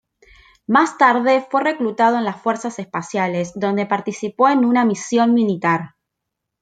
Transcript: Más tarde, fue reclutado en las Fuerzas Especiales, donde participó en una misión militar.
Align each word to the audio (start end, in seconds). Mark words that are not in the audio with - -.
Más 0.65 0.97
tarde, 0.97 1.45
fue 1.51 1.61
reclutado 1.63 2.17
en 2.17 2.23
las 2.23 2.41
Fuerzas 2.41 2.79
Especiales, 2.79 3.51
donde 3.53 3.85
participó 3.85 4.49
en 4.49 4.65
una 4.65 4.83
misión 4.83 5.35
militar. 5.35 5.91